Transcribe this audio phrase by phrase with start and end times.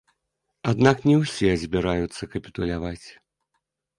[0.71, 3.07] Аднак не ўсе збіраюцца капітуляваць.